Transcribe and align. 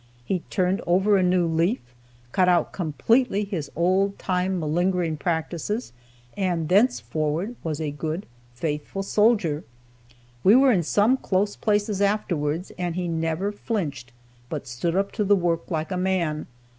He 0.25 0.39
turned 0.49 0.81
over 0.87 1.15
a 1.15 1.21
new 1.21 1.45
leaf, 1.45 1.93
cut 2.31 2.49
out 2.49 2.71
completely 2.71 3.43
his 3.43 3.69
old 3.75 4.17
time 4.17 4.59
malingering 4.59 5.15
practices, 5.17 5.93
and 6.35 6.67
thenceforward 6.67 7.55
was 7.63 7.79
a 7.79 7.91
good, 7.91 8.25
faithful 8.55 9.03
soldier. 9.03 9.63
We 10.43 10.55
were 10.55 10.71
in 10.71 10.81
some 10.81 11.17
close 11.17 11.55
places 11.55 12.01
afterwards, 12.01 12.71
and 12.79 12.95
he 12.95 13.07
never 13.07 13.51
flinched, 13.51 14.11
but 14.49 14.65
stood 14.65 14.95
up 14.95 15.11
to 15.11 15.23
the 15.23 15.35
work 15.35 15.69
like 15.69 15.91
a 15.91 15.97
man. 15.97 16.47